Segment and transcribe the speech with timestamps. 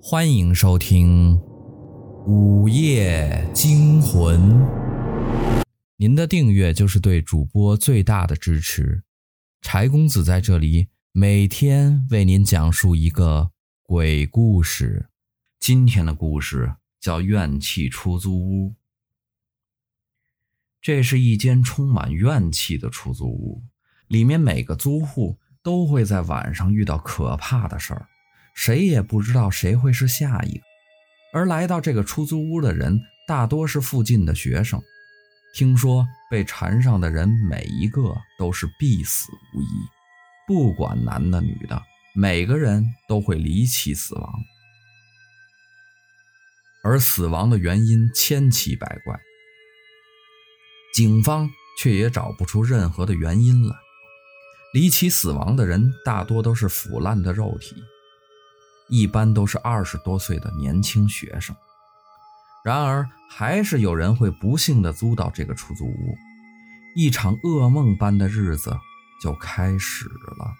[0.00, 1.36] 欢迎收听
[2.24, 4.40] 《午夜惊魂》。
[5.96, 9.02] 您的订阅就是对主播最大的支持。
[9.60, 13.50] 柴公子在这里每天为您讲述一个
[13.82, 15.10] 鬼故事。
[15.58, 18.70] 今天的故事叫《怨气出租屋》。
[20.80, 23.64] 这是一间充满怨气的出租屋，
[24.06, 28.08] 里面每个租户都会在晚上遇到可怕的事儿。
[28.58, 30.64] 谁也不知道谁会是下一个，
[31.32, 34.82] 而来到这个出租屋的人大多是附近的学生。
[35.54, 39.66] 听说被缠上的人每一个都是必死无疑，
[40.48, 41.80] 不管男的女的，
[42.16, 44.32] 每个人都会离奇死亡。
[46.82, 49.20] 而死亡的原因千奇百怪，
[50.94, 51.48] 警方
[51.80, 53.76] 却也找不出任何的原因来。
[54.74, 57.76] 离奇死亡的人大多都是腐烂的肉体。
[58.88, 61.54] 一般都是二十多岁的年轻学生，
[62.64, 66.16] 然而还是有人会不幸地租到这个出租屋，
[66.96, 68.76] 一场噩梦般的日子
[69.22, 70.54] 就开始了。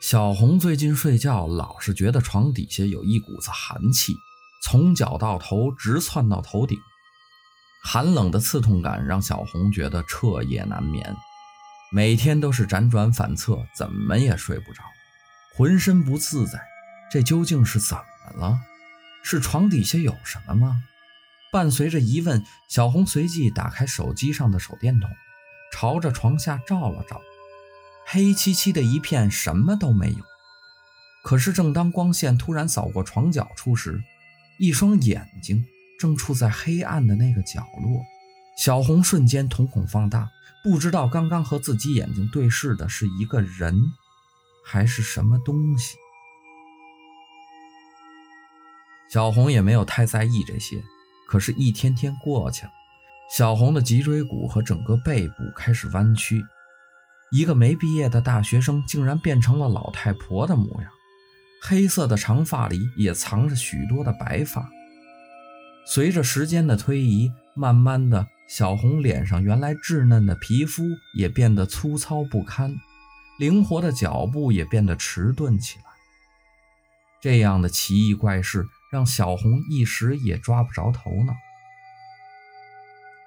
[0.00, 4.14] 小红最近睡觉老是觉得床底下有一股子寒气，
[4.62, 6.78] 从脚到头直窜到头顶，
[7.82, 11.16] 寒冷的刺痛感让小红觉得彻夜难眠，
[11.90, 14.82] 每天都是辗转反侧，怎么也睡不着。
[15.56, 16.60] 浑身不自在，
[17.10, 18.60] 这究竟是怎么了？
[19.22, 20.82] 是床底下有什么吗？
[21.50, 25.08] 伴随着疑问，小红随即打开手机上的手电筒，
[25.72, 27.22] 朝着床下照了照，
[28.04, 30.18] 黑漆漆的一片，什么都没有。
[31.24, 34.04] 可是，正当光线突然扫过床角处时，
[34.58, 35.64] 一双眼睛
[35.98, 38.02] 正处在黑暗的那个角落。
[38.58, 40.28] 小红瞬间瞳孔放大，
[40.62, 43.80] 不知道刚刚和自己眼睛对视的是一个人。
[44.68, 45.96] 还是什么东西？
[49.08, 50.82] 小红也没有太在意这些。
[51.28, 52.72] 可是，一天天过去了，
[53.30, 56.44] 小红的脊椎骨和整个背部开始弯曲。
[57.32, 60.90] 一个没毕业的大学生竟然变成了老太婆的模样，
[61.62, 64.68] 黑色的长发里也藏着许多的白发。
[65.86, 70.82] 随着时间的推移，慢慢的，小红脸上原来稚嫩的皮肤
[71.14, 72.72] 也变得粗糙不堪。
[73.38, 75.84] 灵活的脚步也变得迟钝起来。
[77.20, 81.34] 这样的奇异怪事让小红一时也抓不着头脑。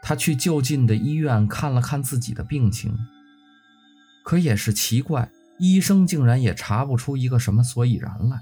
[0.01, 2.97] 她去就近的医院看了看自己的病情，
[4.23, 8.39] 可也是奇怪，医生竟然也查不出一个什么所以然来。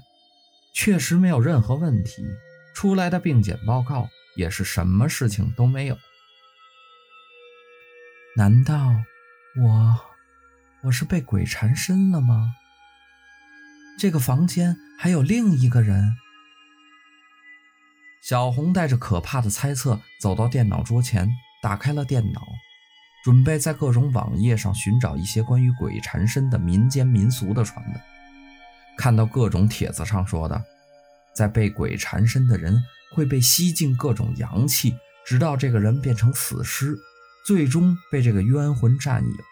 [0.72, 2.22] 确实没有任何问题，
[2.74, 5.98] 出来的病检报告也是什么事情都没有。
[8.36, 8.94] 难道
[9.60, 10.00] 我？
[10.82, 12.54] 我是被鬼缠身了吗？
[13.98, 16.14] 这个房间还有另一个人。
[18.22, 21.28] 小红带着可怕的猜测走到电脑桌前，
[21.60, 22.42] 打开了电脑，
[23.24, 28.00] 准备在各种网页上寻找一些关于鬼缠身的民间民俗的传闻。
[28.96, 30.62] 看到各种帖子上说的，
[31.34, 32.80] 在被鬼缠身的人
[33.12, 34.94] 会被吸进各种阳气，
[35.26, 36.96] 直到这个人变成死尸，
[37.44, 39.44] 最终被这个冤魂占有。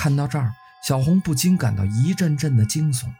[0.00, 3.12] 看到这儿，小红不禁感到一阵阵的惊悚。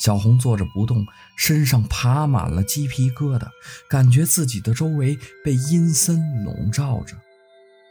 [0.00, 3.48] 小红坐着不动，身上爬满了鸡皮疙瘩，
[3.88, 7.16] 感觉自己的周围被阴森笼罩着，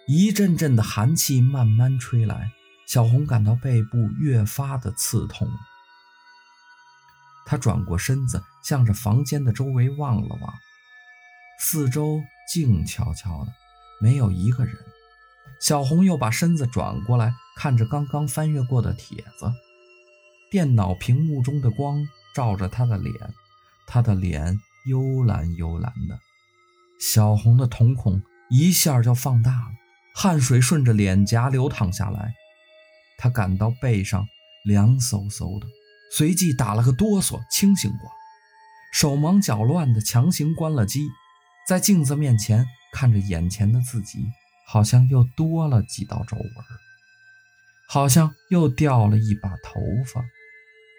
[0.09, 2.51] 一阵阵的寒气慢慢吹来，
[2.85, 5.47] 小红感到背部越发的刺痛。
[7.45, 10.53] 她转过身子，向着房间的周围望了望，
[11.61, 13.53] 四周静悄悄的，
[14.01, 14.75] 没有一个人。
[15.63, 19.49] 小红又把身子转过来，看着刚刚翻阅过的帖子。
[20.51, 23.13] 电脑屏幕中的光照着她的脸，
[23.87, 26.19] 她的脸幽蓝幽蓝的。
[26.99, 29.71] 小红的瞳孔一下就放大了，
[30.13, 32.33] 汗水顺着脸颊流淌下来。
[33.17, 34.27] 她感到背上
[34.65, 35.67] 凉飕飕的，
[36.11, 38.15] 随即打了个哆嗦，清醒过来，
[38.91, 41.07] 手忙脚乱的强行关了机，
[41.65, 44.25] 在镜子面前看着眼前的自己。
[44.65, 46.49] 好像又多了几道皱纹，
[47.87, 50.23] 好像又掉了一把头发，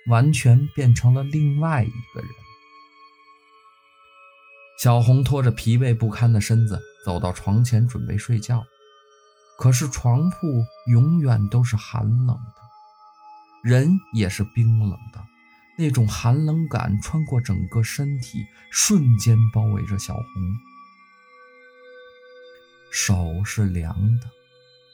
[0.08, 2.30] 完全变成了另外一个人。
[4.80, 8.64] 小红拖着疲惫不堪的身子走到床前，准备睡觉。
[9.58, 10.36] 可是床铺
[10.90, 15.24] 永远都是寒冷的，人也是冰冷的，
[15.78, 20.24] 那种寒冷感穿过整个身体，瞬间包围着小红。
[22.96, 24.30] 手是凉的，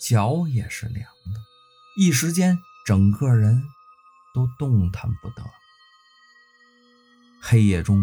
[0.00, 1.40] 脚也是凉的，
[1.98, 3.62] 一时间整个人
[4.32, 5.44] 都动弹不得。
[7.42, 8.02] 黑夜中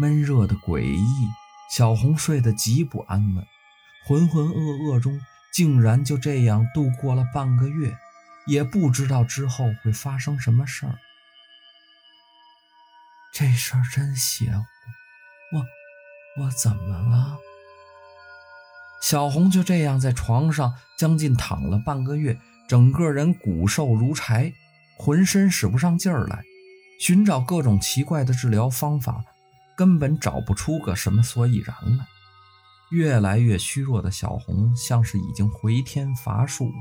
[0.00, 1.28] 闷热的诡异，
[1.72, 3.46] 小红睡得极不安稳，
[4.08, 5.20] 浑浑噩噩中
[5.52, 7.96] 竟然就这样度过了半个月，
[8.48, 10.98] 也不知道之后会发生什么事儿。
[13.32, 14.64] 这事儿真邪乎，
[15.56, 17.38] 我我怎么了？
[19.08, 22.36] 小红就这样在床上将近躺了半个月，
[22.68, 24.52] 整个人骨瘦如柴，
[24.98, 26.42] 浑身使不上劲儿来，
[26.98, 29.22] 寻找各种奇怪的治疗方法，
[29.76, 32.04] 根本找不出个什么所以然来。
[32.90, 36.72] 越来越虚弱的小红像是已经回天乏术。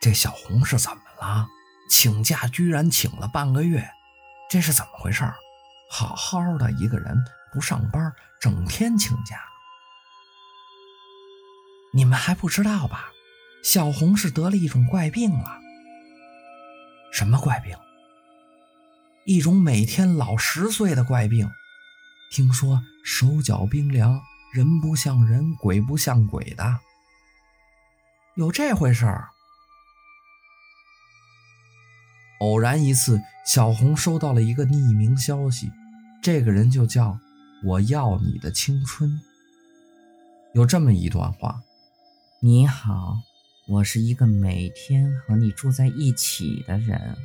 [0.00, 1.46] 这小红是怎么了？
[1.88, 3.88] 请假居然请了半个月，
[4.50, 5.22] 这是怎么回事？
[5.88, 7.16] 好好的一个人
[7.52, 9.40] 不上班，整天请假。
[11.96, 13.10] 你们还不知道吧？
[13.62, 15.58] 小红是得了一种怪病了。
[17.10, 17.74] 什么怪病？
[19.24, 21.50] 一种每天老十岁的怪病。
[22.30, 24.20] 听说手脚冰凉，
[24.52, 26.80] 人不像人，鬼不像鬼的。
[28.34, 29.30] 有这回事儿？
[32.40, 35.72] 偶然一次，小红收到了一个匿名消息，
[36.22, 37.18] 这个人就叫
[37.64, 39.18] “我要你的青春”。
[40.52, 41.62] 有这么一段话。
[42.40, 43.22] 你好，
[43.66, 47.16] 我是一个每天和你住在一起的人，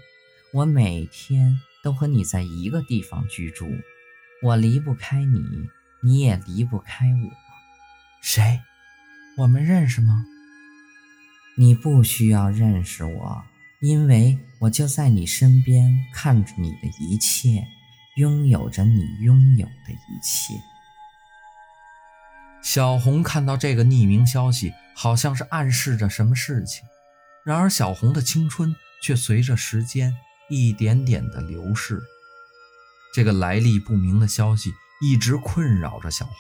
[0.54, 3.68] 我每天都和你在一个地方居住，
[4.42, 5.42] 我离不开你，
[6.02, 7.30] 你也离不开我。
[8.22, 8.62] 谁？
[9.38, 10.26] 我们认识吗？
[11.58, 13.44] 你不需要认识我，
[13.82, 17.68] 因为我就在你身边，看着你的一切，
[18.16, 20.54] 拥有着你拥有的一切。
[22.62, 26.86] 小红看到这个匿名消息，好像是暗示着什么事情。
[27.44, 30.16] 然而，小红的青春却随着时间
[30.50, 32.00] 一点点的流逝。
[33.14, 34.72] 这个来历不明的消息
[35.02, 36.36] 一直困扰着小红，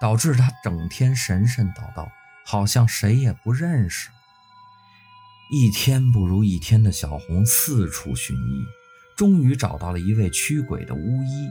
[0.00, 2.08] 导致她整天神神叨叨，
[2.46, 4.08] 好像谁也不认识。
[5.50, 8.64] 一天不如一天的小红四处寻医，
[9.16, 11.50] 终于找到了一位驱鬼的巫医。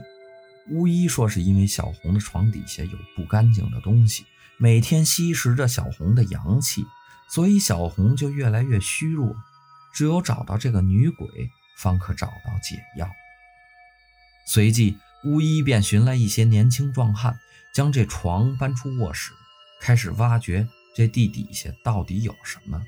[0.70, 4.24] 巫医说，是因为小红的床底下有不干净的东西，
[4.58, 6.84] 每天吸食着小红的阳气，
[7.30, 9.34] 所以小红就越来越虚弱。
[9.94, 11.26] 只有找到这个女鬼，
[11.78, 13.08] 方可找到解药。
[14.46, 17.38] 随即，巫医便寻来一些年轻壮汉，
[17.74, 19.32] 将这床搬出卧室，
[19.80, 22.82] 开始挖掘这地底下到底有什么。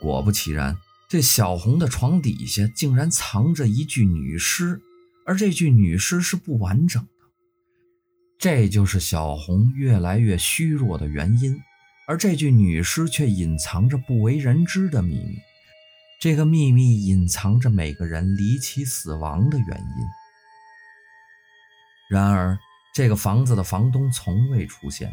[0.00, 0.76] 果不其然，
[1.08, 4.82] 这小红的床底下竟然藏着一具女尸。
[5.26, 7.08] 而这具女尸是不完整的，
[8.38, 11.60] 这就是小红越来越虚弱的原因。
[12.08, 15.36] 而这具女尸却隐藏着不为人知的秘密，
[16.20, 20.06] 这个秘密隐藏着每个人离奇死亡的原因。
[22.08, 22.56] 然而，
[22.94, 25.12] 这个房子的房东从未出现，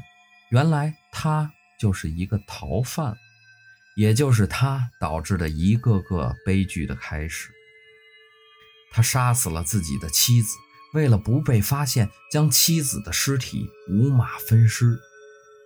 [0.51, 3.15] 原来他就是一个逃犯，
[3.95, 7.49] 也就是他导致的一个个悲剧的开始。
[8.93, 10.55] 他杀死了自己的妻子，
[10.93, 14.99] 为了不被发现，将妻子的尸体五马分尸，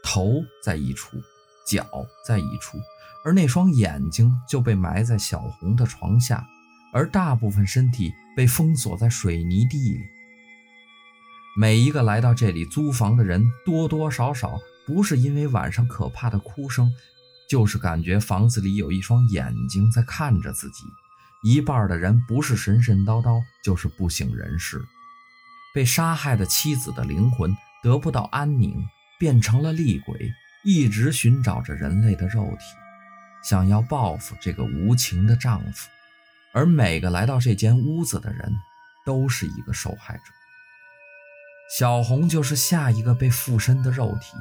[0.01, 1.17] 头在一处，
[1.67, 1.85] 脚
[2.25, 2.79] 在一处，
[3.25, 6.47] 而那双眼睛就被埋在小红的床下，
[6.93, 9.99] 而大部分身体被封锁在水泥地里。
[11.59, 16.93] 每一个来到这里租房的人，多多少少不是因为晚上可怕的哭声，
[17.49, 20.83] 就是感觉房子里有一双眼睛在看着自己。
[21.43, 24.83] 一半的人不是神神叨叨，就是不省人事。
[25.73, 28.73] 被杀害的妻子的灵魂得不到安宁，
[29.19, 30.31] 变成了厉鬼，
[30.63, 32.65] 一直寻找着人类的肉体，
[33.43, 35.87] 想要报复这个无情的丈夫。
[36.53, 38.51] 而每个来到这间屋子的人，
[39.05, 40.23] 都是一个受害者。
[41.77, 44.35] 小红就是下一个被附身的肉体，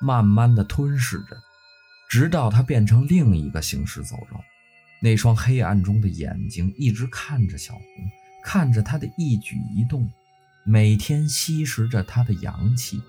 [0.00, 1.36] 慢慢的吞噬着，
[2.08, 4.40] 直到她变成另一个行尸走肉。
[5.02, 7.82] 那双黑暗中的眼睛一直看着小红，
[8.44, 10.06] 看着她的一举一动，
[10.62, 13.00] 每天吸食着她的阳气。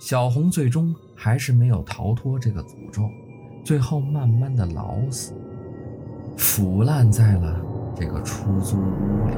[0.00, 3.10] 小红最终还是没有逃脱这个诅咒，
[3.64, 5.32] 最后慢慢的老死，
[6.36, 7.60] 腐烂在了
[7.98, 9.34] 这个出租屋里。